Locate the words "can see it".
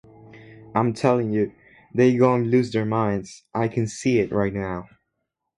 3.67-4.31